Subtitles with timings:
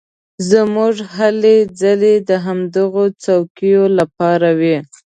[0.49, 4.77] زموږ هلې ځلې د همدغو څوکیو لپاره وې.